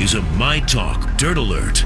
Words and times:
Is 0.00 0.14
a 0.14 0.22
My 0.38 0.60
Talk 0.60 1.14
Dirt 1.18 1.36
Alert. 1.36 1.84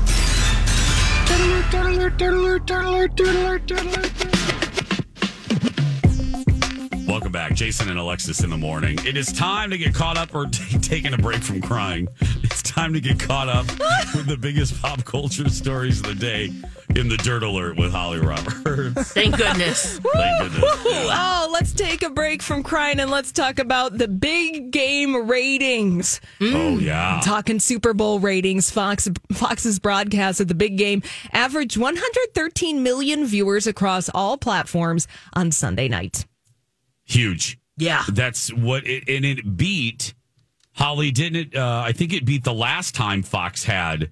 Welcome 7.08 7.32
back, 7.32 7.54
Jason 7.54 7.88
and 7.88 7.98
Alexis 7.98 8.44
in 8.44 8.50
the 8.50 8.56
morning. 8.56 8.98
It 9.04 9.16
is 9.16 9.32
time 9.32 9.70
to 9.70 9.78
get 9.78 9.94
caught 9.94 10.16
up 10.16 10.32
or 10.34 10.46
t- 10.50 10.78
taking 10.78 11.12
a 11.12 11.18
break 11.18 11.42
from 11.42 11.60
crying. 11.60 12.08
It's 12.42 12.62
time 12.62 12.92
to 12.92 13.00
get 13.00 13.18
caught 13.18 13.48
up 13.48 13.66
with 14.14 14.26
the 14.26 14.36
biggest 14.36 14.80
pop 14.80 15.04
culture 15.04 15.48
stories 15.48 15.98
of 16.00 16.06
the 16.06 16.14
day 16.14 16.52
in 16.96 17.08
the 17.08 17.16
Dirt 17.16 17.42
Alert 17.42 17.76
with 17.76 17.92
Holly 17.92 18.20
Roberts. 18.20 19.12
Thank 19.12 19.36
goodness. 19.36 19.98
Thank 19.98 20.52
goodness. 20.52 20.64
Oh, 20.64 21.43
let's 21.54 21.72
take 21.72 22.02
a 22.02 22.10
break 22.10 22.42
from 22.42 22.62
crying 22.64 22.98
and 22.98 23.10
let's 23.10 23.30
talk 23.30 23.60
about 23.60 23.96
the 23.96 24.08
big 24.08 24.72
game 24.72 25.28
ratings. 25.28 26.20
Oh 26.40 26.78
yeah. 26.78 27.20
Talking 27.22 27.60
Super 27.60 27.94
Bowl 27.94 28.18
ratings, 28.18 28.70
Fox 28.70 29.08
Fox's 29.32 29.78
broadcast 29.78 30.40
of 30.40 30.48
the 30.48 30.54
big 30.54 30.76
game 30.76 31.02
averaged 31.32 31.76
113 31.76 32.82
million 32.82 33.24
viewers 33.24 33.66
across 33.68 34.08
all 34.12 34.36
platforms 34.36 35.06
on 35.34 35.52
Sunday 35.52 35.86
night. 35.88 36.26
Huge. 37.04 37.58
Yeah. 37.76 38.02
That's 38.12 38.52
what 38.52 38.84
it 38.86 39.04
and 39.08 39.24
it 39.24 39.56
beat 39.56 40.12
Holly 40.72 41.12
didn't 41.12 41.36
it 41.54 41.56
uh, 41.56 41.82
I 41.86 41.92
think 41.92 42.12
it 42.12 42.24
beat 42.24 42.42
the 42.42 42.52
last 42.54 42.96
time 42.96 43.22
Fox 43.22 43.62
had 43.64 44.10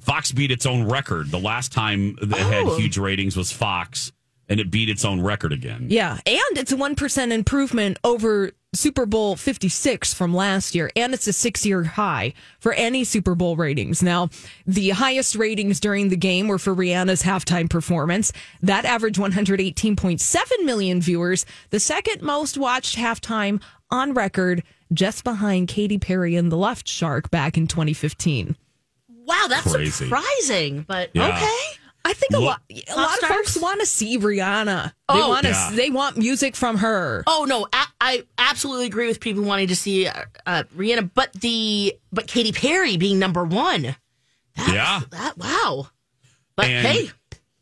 Fox 0.00 0.30
beat 0.30 0.52
its 0.52 0.64
own 0.64 0.88
record. 0.88 1.32
The 1.32 1.40
last 1.40 1.72
time 1.72 2.16
that 2.22 2.38
had 2.38 2.62
Oh. 2.66 2.76
huge 2.78 2.98
ratings 2.98 3.36
was 3.36 3.50
Fox 3.50 4.12
and 4.48 4.60
it 4.60 4.70
beat 4.70 4.88
its 4.88 5.04
own 5.04 5.20
record 5.20 5.52
again. 5.52 5.86
Yeah, 5.88 6.18
and 6.26 6.58
it's 6.58 6.72
a 6.72 6.76
1% 6.76 7.32
improvement 7.32 7.98
over 8.04 8.52
Super 8.74 9.06
Bowl 9.06 9.34
56 9.36 10.12
from 10.12 10.34
last 10.34 10.74
year, 10.74 10.90
and 10.94 11.14
it's 11.14 11.26
a 11.26 11.32
six 11.32 11.64
year 11.64 11.84
high 11.84 12.34
for 12.60 12.72
any 12.74 13.02
Super 13.04 13.34
Bowl 13.34 13.56
ratings. 13.56 14.02
Now, 14.02 14.28
the 14.66 14.90
highest 14.90 15.36
ratings 15.36 15.80
during 15.80 16.08
the 16.10 16.16
game 16.16 16.48
were 16.48 16.58
for 16.58 16.74
Rihanna's 16.74 17.22
halftime 17.22 17.70
performance. 17.70 18.30
That 18.60 18.84
averaged 18.84 19.18
118.7 19.18 20.64
million 20.64 21.00
viewers, 21.00 21.46
the 21.70 21.80
second 21.80 22.22
most 22.22 22.58
watched 22.58 22.96
halftime 22.96 23.62
on 23.90 24.12
record, 24.12 24.62
just 24.92 25.24
behind 25.24 25.68
Katy 25.68 25.98
Perry 25.98 26.36
and 26.36 26.52
The 26.52 26.56
Left 26.56 26.86
Shark 26.88 27.30
back 27.30 27.56
in 27.56 27.66
2015. 27.66 28.56
Wow, 29.24 29.46
that's 29.48 29.70
Crazy. 29.72 29.90
surprising, 29.90 30.84
but 30.88 31.10
Yeah. 31.14 31.28
okay. 31.28 31.78
I 32.08 32.14
think 32.14 32.32
a 32.32 32.38
lot, 32.38 32.60
a 32.70 32.96
lot 32.96 33.22
of 33.22 33.28
folks 33.28 33.56
want 33.60 33.80
to 33.80 33.86
see 33.86 34.18
Rihanna. 34.18 34.84
They 34.86 34.92
Oh. 35.10 35.28
want 35.28 35.42
to, 35.44 35.50
Yeah. 35.50 35.70
they 35.74 35.90
want 35.90 36.16
music 36.16 36.56
from 36.56 36.78
her. 36.78 37.22
Oh 37.26 37.44
no, 37.48 37.66
a- 37.72 37.86
I 38.00 38.24
absolutely 38.38 38.86
agree 38.86 39.06
with 39.08 39.20
people 39.20 39.42
wanting 39.42 39.68
to 39.68 39.76
see 39.76 40.06
uh, 40.06 40.24
uh, 40.46 40.62
Rihanna, 40.76 41.10
but 41.14 41.32
the 41.34 41.94
but 42.12 42.26
Katy 42.26 42.52
Perry 42.52 42.96
being 42.96 43.18
number 43.18 43.44
one. 43.44 43.94
That's, 44.56 44.72
Yeah. 44.72 45.00
That 45.10 45.36
wow. 45.36 45.88
But 46.56 46.66
And- 46.66 46.86
hey, 46.86 47.10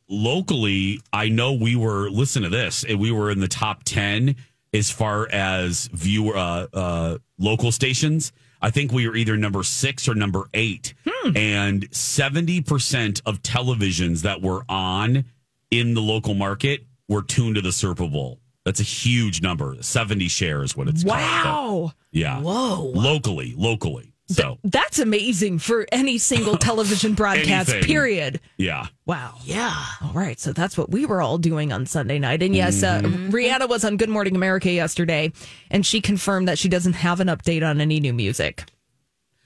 locally, 0.08 1.00
I 1.12 1.28
know 1.28 1.52
we 1.52 1.76
were 1.76 2.10
listen 2.10 2.42
to 2.42 2.48
this. 2.48 2.84
and 2.84 2.98
We 2.98 3.10
were 3.10 3.30
in 3.30 3.40
the 3.40 3.48
top 3.48 3.82
ten 3.84 4.36
as 4.72 4.90
far 4.90 5.28
as 5.30 5.88
viewer 5.92 6.36
uh, 6.36 6.66
uh, 6.72 7.18
local 7.38 7.72
stations. 7.72 8.32
I 8.60 8.70
think 8.70 8.92
we 8.92 9.06
were 9.08 9.16
either 9.16 9.36
number 9.36 9.62
six 9.62 10.08
or 10.08 10.14
number 10.14 10.48
eight, 10.54 10.94
and 11.34 11.88
seventy 11.90 12.60
percent 12.60 13.22
of 13.26 13.42
televisions 13.42 14.22
that 14.22 14.42
were 14.42 14.64
on 14.68 15.24
in 15.70 15.94
the 15.94 16.00
local 16.02 16.34
market 16.34 16.86
were 17.08 17.22
tuned 17.22 17.56
to 17.56 17.60
the 17.62 17.72
Super 17.72 18.06
Bowl. 18.08 18.40
That's 18.64 18.80
a 18.80 18.84
huge 18.84 19.42
number. 19.42 19.76
Seventy 19.80 20.28
shares, 20.28 20.76
what 20.76 20.88
it's 20.88 21.02
called. 21.04 21.18
Wow. 21.18 21.92
Yeah. 22.12 22.40
Whoa. 22.40 22.92
Locally, 22.94 23.54
locally. 23.56 24.12
So 24.28 24.58
That's 24.64 24.98
amazing 24.98 25.60
for 25.60 25.86
any 25.92 26.18
single 26.18 26.56
television 26.58 27.14
broadcast, 27.14 27.70
period. 27.82 28.40
yeah. 28.56 28.88
Wow. 29.04 29.34
yeah. 29.44 29.72
All 30.02 30.10
right. 30.14 30.40
So 30.40 30.52
that's 30.52 30.76
what 30.76 30.90
we 30.90 31.06
were 31.06 31.22
all 31.22 31.38
doing 31.38 31.72
on 31.72 31.86
Sunday 31.86 32.18
night. 32.18 32.42
And 32.42 32.52
yes, 32.52 32.82
uh, 32.82 33.02
Rihanna 33.02 33.68
was 33.68 33.84
on 33.84 33.96
Good 33.96 34.08
Morning 34.08 34.34
America 34.34 34.68
yesterday, 34.68 35.30
and 35.70 35.86
she 35.86 36.00
confirmed 36.00 36.48
that 36.48 36.58
she 36.58 36.68
doesn't 36.68 36.94
have 36.94 37.20
an 37.20 37.28
update 37.28 37.64
on 37.64 37.80
any 37.80 38.00
new 38.00 38.12
music. 38.12 38.64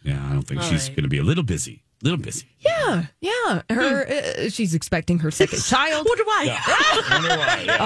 Yeah. 0.03 0.25
I 0.29 0.33
don't 0.33 0.43
think 0.43 0.61
All 0.63 0.67
she's 0.69 0.89
right. 0.89 0.97
going 0.97 1.05
to 1.05 1.09
be 1.09 1.19
a 1.19 1.23
little 1.23 1.45
busy. 1.45 1.83
A 2.03 2.05
little 2.05 2.19
busy. 2.19 2.47
Yeah. 2.61 3.07
Yeah. 3.21 3.63
Her, 3.69 4.07
uh, 4.09 4.49
she's 4.49 4.73
expecting 4.75 5.19
her 5.21 5.31
second 5.31 5.63
child. 5.65 6.07
Wonder 6.09 6.25
why. 6.25 6.59
Wonder 7.11 7.29
why. 7.37 7.63
Yeah. 7.67 7.85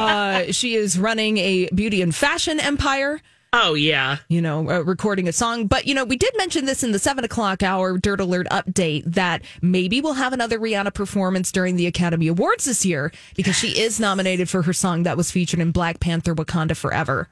Uh, 0.48 0.52
she 0.52 0.74
is 0.76 0.98
running 0.98 1.38
a 1.38 1.68
beauty 1.70 2.00
and 2.02 2.14
fashion 2.14 2.60
empire. 2.60 3.20
Oh 3.56 3.74
yeah. 3.74 4.16
you 4.28 4.40
know, 4.42 4.68
uh, 4.68 4.80
recording 4.80 5.28
a 5.28 5.32
song. 5.32 5.66
But, 5.68 5.86
you 5.86 5.94
know, 5.94 6.04
we 6.04 6.16
did 6.16 6.32
mention 6.36 6.64
this 6.64 6.82
in 6.82 6.90
the 6.90 6.98
seven 6.98 7.24
o'clock 7.24 7.62
hour 7.62 7.96
Dirt 7.98 8.20
Alert 8.20 8.48
update 8.50 9.04
that 9.06 9.42
maybe 9.62 10.00
we'll 10.00 10.14
have 10.14 10.32
another 10.32 10.58
Rihanna 10.58 10.92
performance 10.92 11.52
during 11.52 11.76
the 11.76 11.86
Academy 11.86 12.26
Awards 12.26 12.64
this 12.64 12.84
year 12.84 13.12
because 13.36 13.56
she 13.56 13.80
is 13.80 14.00
nominated 14.00 14.48
for 14.48 14.62
her 14.62 14.72
song 14.72 15.04
that 15.04 15.16
was 15.16 15.30
featured 15.30 15.60
in 15.60 15.70
Black 15.70 16.00
Panther 16.00 16.34
Wakanda 16.34 16.76
Forever. 16.76 17.28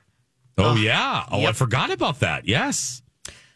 Oh 0.58 0.76
yeah. 0.76 1.24
Oh, 1.30 1.44
I 1.44 1.52
forgot 1.52 1.90
about 1.90 2.20
that. 2.20 2.46
Yes. 2.46 3.01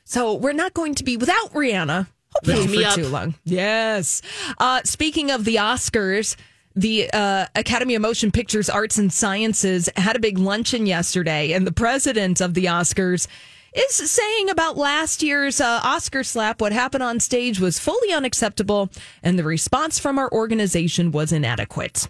So 0.09 0.35
we're 0.35 0.53
not 0.53 0.73
going 0.73 0.95
to 0.95 1.05
be 1.05 1.17
without 1.17 1.53
Rihanna. 1.53 2.07
Hopefully 2.33 2.69
me 2.69 2.83
for 2.85 2.89
up. 2.89 2.95
too 2.95 3.09
long. 3.09 3.35
Yes. 3.45 4.23
Uh, 4.59 4.81
speaking 4.85 5.33
of 5.33 5.45
the 5.45 5.57
Oscars, 5.57 6.37
the 6.77 7.11
uh, 7.13 7.47
Academy 7.57 7.97
of 7.97 8.03
Motion 8.03 8.31
Pictures 8.31 8.71
Arts 8.71 8.99
and 8.99 9.13
Sciences 9.13 9.89
had 9.97 10.15
a 10.15 10.21
big 10.21 10.39
luncheon 10.39 10.87
yesterday, 10.87 11.53
and 11.53 11.67
the 11.67 11.73
president 11.73 12.41
of 12.41 12.55
the 12.55 12.67
Oscars 12.67 13.27
is 13.75 13.95
saying 13.95 14.49
about 14.49 14.77
last 14.77 15.25
year's 15.25 15.61
uh, 15.61 15.81
Oscar 15.83 16.23
slap 16.23 16.61
what 16.61 16.73
happened 16.73 17.03
on 17.03 17.19
stage 17.19 17.59
was 17.59 17.81
fully 17.81 18.13
unacceptable, 18.13 18.91
and 19.25 19.37
the 19.37 19.45
response 19.45 19.99
from 19.99 20.19
our 20.19 20.31
organization 20.31 21.11
was 21.11 21.33
inadequate. 21.33 22.09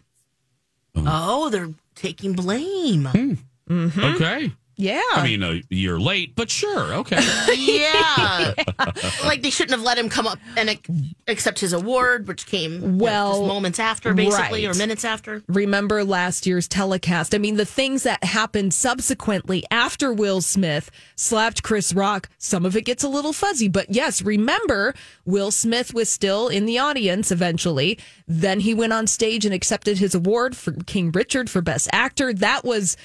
Oh, 0.95 1.49
they're 1.49 1.73
taking 1.95 2.35
blame. 2.35 3.39
Okay. 3.71 4.53
Yeah. 4.79 5.01
I 5.13 5.25
mean, 5.25 5.43
a 5.43 5.63
year 5.71 5.99
late, 5.99 6.35
but 6.37 6.51
sure. 6.51 6.95
Okay. 6.95 7.17
Yeah. 7.57 8.53
like 9.25 9.41
they 9.43 9.51
shouldn't 9.51 9.71
have 9.73 9.83
let 9.83 9.97
him 9.99 10.09
come 10.09 10.27
up 10.27 10.39
and 10.57 10.69
ac- 10.71 10.83
accept 11.29 11.59
his 11.59 11.73
award, 11.73 12.29
which 12.29 12.47
came 12.47 12.73
you 12.75 12.81
know, 12.81 13.05
Well, 13.05 13.33
just 13.41 13.49
moments 13.49 13.79
after, 13.79 14.13
basically, 14.15 14.67
right. 14.67 14.75
or 14.75 14.79
minutes 14.79 15.05
after. 15.05 15.43
remember 15.49 16.05
last 16.05 16.47
year's 16.47 16.69
telecast. 16.69 17.35
I 17.35 17.39
mean, 17.39 17.57
the 17.57 17.65
things 17.65 18.03
that 18.03 18.23
happened 18.23 18.75
subsequently 18.75 19.65
after 19.71 20.13
Will 20.13 20.41
Smith 20.43 20.91
slapped 21.15 21.63
Chris 21.63 21.95
Rock, 21.95 22.29
some 22.39 22.67
of 22.67 22.77
it 22.77 22.83
gets 22.83 23.03
a 23.05 23.09
little 23.09 23.33
fuzzy. 23.33 23.69
But 23.69 23.91
yes, 23.91 24.21
remember, 24.23 24.95
Will 25.25 25.51
Smith 25.51 25.95
was 25.95 26.09
still 26.11 26.49
in 26.49 26.67
the 26.67 26.79
audience 26.79 27.31
eventually. 27.33 27.99
Then 28.29 28.61
he 28.61 28.75
went 28.75 28.93
on 28.93 29.07
stage 29.07 29.45
and 29.47 29.55
accepted 29.55 29.99
his 29.99 30.15
award 30.15 30.57
for 30.57 30.73
King 30.87 31.11
Richard 31.13 31.49
for 31.49 31.63
Best 31.63 31.89
Actor. 31.93 32.35
That 32.35 32.65
was. 32.65 32.97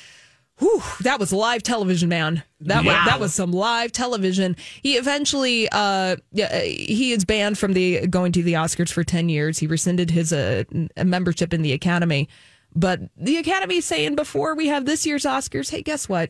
Whew, 0.62 0.82
that 1.02 1.20
was 1.20 1.34
live 1.34 1.64
television, 1.64 2.08
man. 2.08 2.44
That 2.60 2.86
was 2.86 2.94
that 2.94 3.20
was 3.20 3.34
some 3.34 3.52
live 3.52 3.92
television. 3.92 4.56
He 4.84 4.96
eventually, 4.96 5.68
uh, 5.72 6.18
yeah, 6.32 6.62
he 6.62 7.12
is 7.14 7.26
banned 7.26 7.58
from 7.58 7.74
the 7.74 8.06
going 8.06 8.32
to 8.34 8.44
the 8.44 8.54
Oscars 8.54 8.92
for 8.92 9.04
ten 9.04 9.28
years. 9.28 9.58
He 9.58 9.66
rescinded 9.66 10.12
his 10.12 10.32
uh, 10.32 10.64
membership 11.04 11.52
in 11.52 11.64
the 11.64 11.72
Academy, 11.74 12.30
but 12.76 13.00
the 13.18 13.38
Academy 13.38 13.78
is 13.78 13.86
saying 13.86 14.16
before 14.16 14.54
we 14.56 14.68
have 14.68 14.86
this 14.86 15.04
year's 15.04 15.24
Oscars, 15.24 15.72
hey, 15.72 15.82
guess 15.82 16.08
what? 16.08 16.30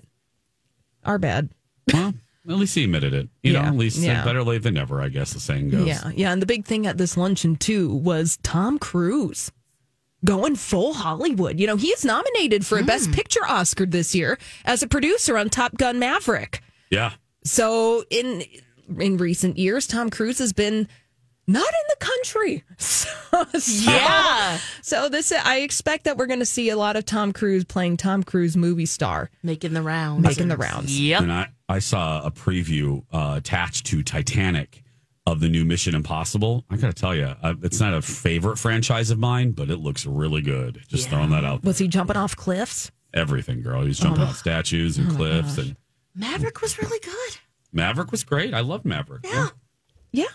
Our 1.03 1.17
bad. 1.17 1.49
well, 1.93 2.13
At 2.47 2.55
least 2.55 2.75
he 2.75 2.85
admitted 2.85 3.13
it. 3.13 3.27
You 3.43 3.51
Yeah, 3.51 3.63
know, 3.63 3.67
at 3.67 3.75
least 3.75 3.99
uh, 3.99 4.05
yeah. 4.05 4.23
better 4.23 4.43
late 4.43 4.63
than 4.63 4.75
never, 4.75 5.01
I 5.01 5.09
guess 5.09 5.33
the 5.33 5.41
saying 5.41 5.71
goes. 5.71 5.85
Yeah, 5.87 6.09
yeah. 6.15 6.31
And 6.31 6.41
the 6.41 6.45
big 6.45 6.63
thing 6.65 6.87
at 6.87 6.97
this 6.97 7.17
luncheon 7.17 7.57
too 7.57 7.93
was 7.93 8.39
Tom 8.43 8.79
Cruise 8.79 9.51
going 10.25 10.55
full 10.55 10.93
Hollywood. 10.93 11.59
You 11.59 11.67
know, 11.67 11.75
he 11.77 11.87
is 11.87 12.05
nominated 12.05 12.65
for 12.65 12.77
a 12.79 12.83
Best 12.83 13.11
Picture 13.11 13.43
Oscar 13.47 13.85
this 13.85 14.13
year 14.15 14.37
as 14.65 14.83
a 14.83 14.87
producer 14.87 15.37
on 15.37 15.49
Top 15.49 15.77
Gun 15.77 15.99
Maverick. 15.99 16.61
Yeah. 16.89 17.13
So 17.43 18.03
in 18.09 18.43
in 18.99 19.17
recent 19.17 19.57
years, 19.57 19.87
Tom 19.87 20.09
Cruise 20.09 20.39
has 20.39 20.53
been 20.53 20.87
not 21.47 21.67
in 21.67 21.85
the 21.99 22.05
country. 22.05 22.63
So, 22.77 23.09
so- 23.59 23.91
Yeah. 23.91 24.59
So 24.81 25.09
this 25.09 25.31
I 25.31 25.57
expect 25.61 26.03
that 26.03 26.17
we're 26.17 26.27
going 26.27 26.39
to 26.39 26.45
see 26.45 26.69
a 26.69 26.77
lot 26.77 26.95
of 26.95 27.05
Tom 27.05 27.33
Cruise 27.33 27.63
playing 27.65 27.97
Tom 27.97 28.21
Cruise 28.23 28.55
movie 28.55 28.85
star. 28.85 29.29
Making 29.43 29.73
the 29.73 29.81
rounds. 29.81 30.23
Making 30.23 30.49
the 30.49 30.57
rounds. 30.57 30.99
Yep. 30.99 31.21
And 31.23 31.31
I, 31.33 31.47
I 31.67 31.79
saw 31.79 32.23
a 32.25 32.31
preview 32.31 33.03
uh, 33.11 33.33
attached 33.37 33.85
to 33.87 34.03
Titanic 34.03 34.83
of 35.31 35.39
the 35.39 35.49
new 35.49 35.65
Mission 35.65 35.95
Impossible. 35.95 36.65
I 36.69 36.77
got 36.77 36.87
to 36.87 36.93
tell 36.93 37.15
you, 37.15 37.33
it's 37.63 37.79
not 37.79 37.93
a 37.93 38.01
favorite 38.01 38.57
franchise 38.57 39.09
of 39.09 39.19
mine, 39.19 39.51
but 39.51 39.69
it 39.69 39.77
looks 39.77 40.05
really 40.05 40.41
good. 40.41 40.81
Just 40.87 41.09
throwing 41.09 41.29
that 41.31 41.45
out. 41.45 41.63
Was 41.63 41.77
he 41.77 41.87
jumping 41.87 42.17
off 42.17 42.35
cliffs? 42.35 42.91
Everything, 43.13 43.61
girl. 43.61 43.83
He's 43.83 43.99
jumping 43.99 44.23
oh 44.23 44.27
off 44.27 44.37
statues 44.37 44.97
and 44.97 45.11
oh 45.11 45.15
cliffs. 45.15 45.57
And 45.57 45.75
Maverick 46.13 46.61
was 46.61 46.77
really 46.79 46.99
good. 46.99 47.37
Maverick 47.73 48.11
was 48.11 48.23
great. 48.23 48.53
I 48.53 48.59
loved 48.59 48.85
Maverick. 48.85 49.25
Yeah. 49.25 49.49
Yeah. 50.13 50.25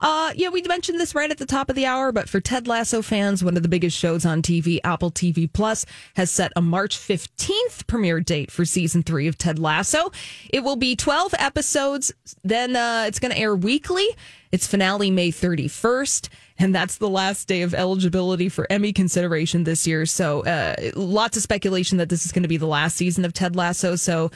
Uh, 0.00 0.32
yeah, 0.36 0.48
we 0.48 0.62
mentioned 0.62 1.00
this 1.00 1.12
right 1.12 1.30
at 1.30 1.38
the 1.38 1.46
top 1.46 1.68
of 1.68 1.74
the 1.74 1.86
hour, 1.86 2.12
but 2.12 2.28
for 2.28 2.40
Ted 2.40 2.68
Lasso 2.68 3.02
fans, 3.02 3.42
one 3.42 3.56
of 3.56 3.64
the 3.64 3.68
biggest 3.68 3.98
shows 3.98 4.24
on 4.24 4.42
TV, 4.42 4.78
Apple 4.84 5.10
TV 5.10 5.52
Plus, 5.52 5.84
has 6.14 6.30
set 6.30 6.52
a 6.54 6.62
March 6.62 6.96
15th 6.96 7.88
premiere 7.88 8.20
date 8.20 8.52
for 8.52 8.64
season 8.64 9.02
three 9.02 9.26
of 9.26 9.36
Ted 9.36 9.58
Lasso. 9.58 10.12
It 10.50 10.60
will 10.60 10.76
be 10.76 10.94
12 10.94 11.34
episodes, 11.36 12.12
then 12.44 12.76
uh, 12.76 13.06
it's 13.08 13.18
going 13.18 13.32
to 13.32 13.38
air 13.38 13.56
weekly. 13.56 14.06
Its 14.50 14.66
finale 14.66 15.10
May 15.10 15.30
31st, 15.30 16.30
and 16.58 16.74
that's 16.74 16.96
the 16.96 17.08
last 17.08 17.48
day 17.48 17.60
of 17.60 17.74
eligibility 17.74 18.48
for 18.48 18.66
Emmy 18.70 18.94
consideration 18.94 19.64
this 19.64 19.86
year. 19.86 20.06
So, 20.06 20.42
uh, 20.46 20.74
lots 20.96 21.36
of 21.36 21.42
speculation 21.42 21.98
that 21.98 22.08
this 22.08 22.24
is 22.24 22.32
going 22.32 22.44
to 22.44 22.48
be 22.48 22.56
the 22.56 22.66
last 22.66 22.96
season 22.96 23.26
of 23.26 23.34
Ted 23.34 23.56
Lasso. 23.56 23.94
So, 23.96 24.30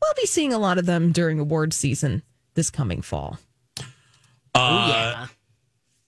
we'll 0.00 0.14
be 0.14 0.26
seeing 0.26 0.52
a 0.52 0.58
lot 0.58 0.78
of 0.78 0.86
them 0.86 1.10
during 1.10 1.40
award 1.40 1.72
season 1.72 2.22
this 2.54 2.70
coming 2.70 3.02
fall. 3.02 3.40
Oh, 4.56 4.88
yeah. 4.88 5.26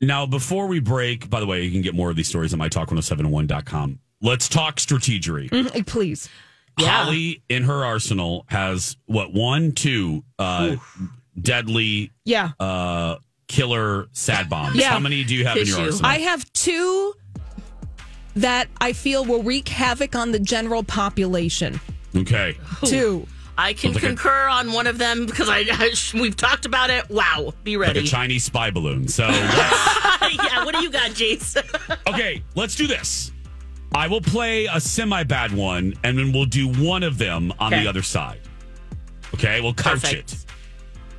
Now, 0.01 0.27
before 0.27 0.67
we 0.69 0.79
break, 0.81 1.29
by 1.29 1.41
the 1.41 1.47
way, 1.47 1.63
you 1.65 1.71
can 1.73 1.83
get 1.83 1.95
more 1.95 2.11
of 2.11 2.17
these 2.17 2.29
stories 2.29 2.53
on 2.55 2.61
mytalk1071.com. 2.61 3.99
Let's 4.23 4.49
talk 4.49 4.77
strategery. 4.77 5.49
Mm, 5.51 5.87
Please. 5.87 6.29
Yeah. 6.79 6.89
Holly 7.05 7.43
in 7.49 7.65
her 7.65 7.85
arsenal 7.85 8.45
has 8.49 8.97
what 9.07 9.33
one, 9.33 9.73
two 9.73 10.23
uh, 10.39 10.77
deadly 11.41 12.13
Yeah. 12.25 12.51
uh, 12.61 13.17
killer 13.49 14.07
sad 14.13 14.49
bombs. 14.49 14.77
Yeah. 14.77 14.91
How 14.91 15.01
many 15.01 15.25
do 15.25 15.35
you 15.35 15.45
have 15.45 15.57
in 15.57 15.67
your 15.67 15.81
arsenal? 15.81 16.07
I 16.09 16.19
have 16.19 16.51
two 16.53 17.15
that 18.37 18.69
I 18.81 18.93
feel 18.93 19.25
will 19.25 19.43
wreak 19.43 19.69
havoc 19.69 20.15
on 20.15 20.31
the 20.31 20.39
general 20.39 20.85
population. 20.85 21.81
okay. 22.15 22.57
Two. 22.85 23.27
I 23.59 23.73
can 23.73 23.93
like 23.93 24.03
a- 24.03 24.07
concur 24.07 24.47
on 24.49 24.73
one 24.73 24.87
of 24.87 24.99
them 24.99 25.27
because 25.27 25.49
I, 25.51 25.65
we've 26.15 26.37
talked 26.37 26.65
about 26.65 26.91
it. 26.91 27.11
Wow. 27.11 27.53
Be 27.65 27.77
ready. 27.77 27.99
Like 28.01 28.07
a 28.07 28.11
Chinese 28.11 28.45
spy 28.45 28.71
balloon. 28.71 29.09
So, 29.09 29.27
yeah. 29.29 30.65
What 30.65 30.75
do 30.77 30.81
you 30.83 30.91
got, 30.91 31.11
Jace? 31.11 31.57
okay, 32.07 32.43
let's 32.55 32.77
do 32.77 32.87
this. 32.87 33.33
I 33.95 34.07
will 34.07 34.21
play 34.21 34.67
a 34.67 34.81
semi 34.81 35.25
bad 35.25 35.53
one, 35.53 35.95
and 36.05 36.17
then 36.17 36.33
we'll 36.33 36.45
do 36.45 36.69
one 36.69 37.03
of 37.03 37.19
them 37.19 37.53
on 37.59 37.73
Okay. 37.75 37.83
the 37.83 37.89
other 37.89 38.03
side. 38.03 38.41
Okay, 39.35 39.61
we'll 39.61 39.75
couch 39.75 40.03
Perfect. 40.03 40.33
it. 40.33 40.45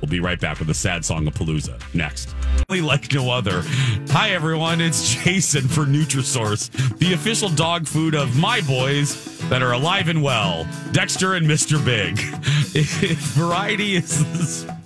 We'll 0.00 0.08
be 0.08 0.20
right 0.20 0.40
back 0.40 0.58
with 0.58 0.70
a 0.70 0.74
sad 0.74 1.04
song 1.04 1.26
of 1.26 1.34
Palooza 1.34 1.80
next. 1.94 2.34
Like 2.68 3.12
no 3.12 3.30
other. 3.30 3.62
Hi 4.10 4.30
everyone, 4.30 4.80
it's 4.80 5.14
Jason 5.14 5.68
for 5.68 5.84
Nutrisource, 5.84 6.70
the 6.98 7.12
official 7.12 7.48
dog 7.50 7.86
food 7.86 8.14
of 8.14 8.36
my 8.38 8.60
boys 8.62 9.38
that 9.48 9.62
are 9.62 9.72
alive 9.72 10.08
and 10.08 10.22
well, 10.22 10.66
Dexter 10.92 11.34
and 11.34 11.46
Mr. 11.46 11.84
Big. 11.84 12.18
Variety 13.34 13.96
is 13.96 14.18
the, 14.18 14.76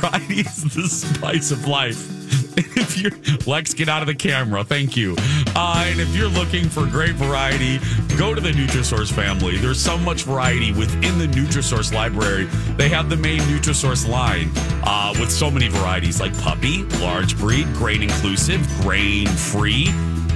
variety 0.00 0.40
is 0.40 0.62
the 0.74 0.88
spice 0.88 1.50
of 1.50 1.66
life. 1.66 2.19
If 2.80 2.98
you're 2.98 3.12
Lex, 3.46 3.74
get 3.74 3.88
out 3.88 4.02
of 4.02 4.06
the 4.06 4.14
camera. 4.14 4.64
Thank 4.64 4.96
you. 4.96 5.14
Uh, 5.54 5.84
and 5.86 6.00
if 6.00 6.14
you're 6.14 6.28
looking 6.28 6.68
for 6.68 6.86
great 6.86 7.14
variety, 7.14 7.78
go 8.16 8.34
to 8.34 8.40
the 8.40 8.50
Nutrisource 8.50 9.12
family. 9.12 9.58
There's 9.58 9.80
so 9.80 9.96
much 9.98 10.22
variety 10.22 10.72
within 10.72 11.18
the 11.18 11.26
Nutrisource 11.26 11.92
library. 11.92 12.46
They 12.76 12.88
have 12.88 13.08
the 13.08 13.16
main 13.16 13.40
Nutrisource 13.42 14.08
line 14.08 14.50
uh, 14.84 15.14
with 15.20 15.30
so 15.30 15.50
many 15.50 15.68
varieties 15.68 16.20
like 16.20 16.36
puppy, 16.38 16.84
large 16.98 17.38
breed, 17.38 17.66
grain 17.74 18.02
inclusive, 18.02 18.66
grain 18.80 19.26
free. 19.28 19.88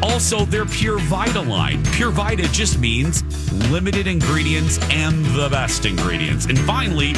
Also, 0.02 0.44
their 0.44 0.66
Pure 0.66 0.98
Vita 1.00 1.40
line. 1.40 1.82
Pure 1.92 2.10
Vita 2.10 2.50
just 2.52 2.78
means 2.78 3.22
limited 3.70 4.06
ingredients 4.06 4.78
and 4.90 5.24
the 5.26 5.48
best 5.48 5.86
ingredients. 5.86 6.46
And 6.46 6.58
finally, 6.58 7.14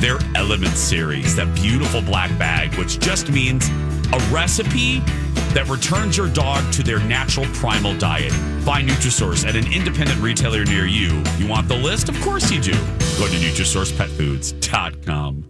their 0.00 0.18
Element 0.36 0.76
series, 0.76 1.34
that 1.36 1.52
beautiful 1.56 2.00
black 2.00 2.36
bag, 2.38 2.74
which 2.78 3.00
just 3.00 3.30
means 3.30 3.68
a 4.12 4.18
recipe 4.32 5.00
that 5.54 5.66
returns 5.68 6.16
your 6.16 6.28
dog 6.28 6.72
to 6.72 6.82
their 6.82 6.98
natural 7.00 7.46
primal 7.54 7.96
diet. 7.96 8.32
Buy 8.64 8.82
Nutrisource 8.82 9.46
at 9.46 9.56
an 9.56 9.72
independent 9.72 10.20
retailer 10.20 10.64
near 10.64 10.86
you. 10.86 11.22
You 11.38 11.48
want 11.48 11.68
the 11.68 11.76
list? 11.76 12.08
Of 12.08 12.20
course 12.20 12.50
you 12.50 12.60
do. 12.60 12.72
Go 12.72 13.26
to 13.26 13.36
NutrisourcePetFoods.com. 13.36 15.44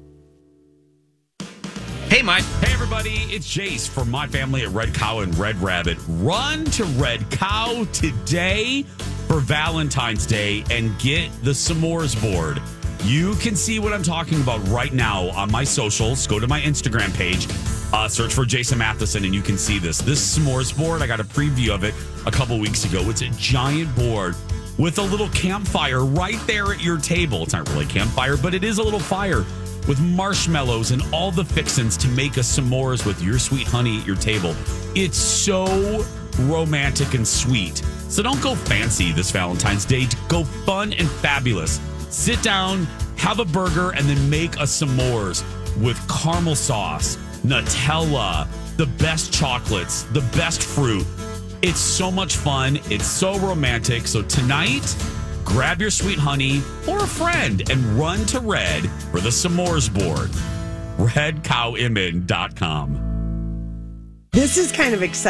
Hey, 2.09 2.23
Mike. 2.23 2.45
Hey, 2.63 2.73
everybody, 2.73 3.17
it's 3.29 3.47
Jace 3.47 3.87
from 3.87 4.11
my 4.11 4.27
family 4.27 4.63
at 4.63 4.71
Red 4.71 4.95
Cow 4.95 5.19
and 5.19 5.37
Red 5.37 5.61
Rabbit. 5.61 5.99
Run 6.09 6.65
to 6.67 6.85
Red 6.85 7.31
Cow 7.31 7.85
today 7.93 8.85
for 9.27 9.41
Valentine's 9.41 10.25
Day 10.25 10.65
and 10.71 10.99
get 10.99 11.31
the 11.43 11.51
s'mores 11.51 12.19
board. 12.19 12.63
You 13.05 13.35
can 13.37 13.55
see 13.55 13.79
what 13.79 13.93
I'm 13.93 14.03
talking 14.03 14.41
about 14.41 14.67
right 14.69 14.93
now 14.93 15.29
on 15.31 15.53
my 15.53 15.65
socials. 15.65 16.27
Go 16.27 16.41
to 16.41 16.49
my 16.49 16.61
Instagram 16.63 17.15
page, 17.15 17.47
uh, 17.93 18.09
search 18.09 18.35
for 18.35 18.45
Jason 18.45 18.79
Matheson, 18.79 19.25
and 19.25 19.35
you 19.35 19.43
can 19.43 19.59
see 19.59 19.79
this. 19.79 19.99
This 19.99 20.39
s'mores 20.39 20.77
board, 20.77 21.03
I 21.03 21.07
got 21.07 21.21
a 21.21 21.25
preview 21.25 21.71
of 21.75 21.85
it 21.85 21.95
a 22.27 22.31
couple 22.31 22.59
weeks 22.59 22.85
ago. 22.85 23.01
It's 23.11 23.23
a 23.23 23.31
giant 23.31 23.95
board 23.97 24.35
with 24.79 24.99
a 24.99 25.03
little 25.03 25.29
campfire 25.31 26.05
right 26.05 26.39
there 26.47 26.73
at 26.73 26.83
your 26.83 26.99
table. 26.99 27.43
It's 27.43 27.53
not 27.53 27.69
really 27.71 27.85
a 27.85 27.89
campfire, 27.89 28.37
but 28.37 28.55
it 28.55 28.63
is 28.63 28.79
a 28.79 28.83
little 28.83 29.01
fire 29.01 29.45
with 29.89 30.01
marshmallows 30.01 30.91
and 30.91 31.03
all 31.13 31.31
the 31.31 31.45
fixins 31.45 31.97
to 31.97 32.09
make 32.09 32.37
a 32.37 32.41
s'mores 32.41 33.07
with 33.07 33.23
your 33.23 33.39
sweet 33.39 33.67
honey 33.67 34.01
at 34.01 34.07
your 34.07 34.17
table. 34.17 34.55
It's 34.95 35.17
so 35.17 36.05
romantic 36.41 37.15
and 37.15 37.27
sweet. 37.27 37.79
So 38.09 38.23
don't 38.23 38.41
go 38.43 38.55
fancy 38.55 39.13
this 39.13 39.31
Valentine's 39.31 39.85
Day. 39.85 40.07
Go 40.29 40.45
fun 40.45 40.93
and 40.93 41.09
fabulous. 41.09 41.81
Sit 42.11 42.43
down, 42.43 42.85
have 43.17 43.39
a 43.39 43.45
burger, 43.45 43.91
and 43.91 44.07
then 44.07 44.31
make 44.31 44.57
a 44.57 44.65
s'mores 44.65 45.43
with 45.83 45.99
caramel 46.09 46.55
sauce, 46.55 47.19
Nutella, 47.49 48.47
the 48.77 48.87
best 48.87 49.33
chocolates, 49.33 50.03
the 50.05 50.21
best 50.37 50.63
fruit. 50.63 51.07
It's 51.63 51.81
so 51.81 52.11
much 52.11 52.37
fun. 52.37 52.79
It's 52.91 53.07
so 53.07 53.39
romantic. 53.39 54.07
So 54.07 54.23
tonight, 54.23 54.95
grab 55.45 55.81
your 55.81 55.91
sweet 55.91 56.19
honey 56.19 56.63
or 56.87 56.99
a 56.99 57.07
friend 57.07 57.69
and 57.71 57.83
run 57.99 58.27
to 58.27 58.41
Red 58.41 58.89
for 59.11 59.21
the 59.21 59.31
s'mores 59.31 59.89
board. 59.93 60.31
RedCowMN.com. 60.99 61.39
This 64.33 64.59
is 64.59 64.71
kind 64.71 64.95
of 64.95 65.03
exciting. 65.03 65.27